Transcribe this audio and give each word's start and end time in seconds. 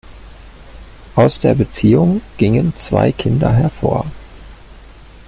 Aus 1.15 1.39
der 1.41 1.53
Beziehung 1.53 2.21
gingen 2.37 2.75
zwei 2.75 3.11
Kinder 3.11 3.53
hervor. 3.53 4.07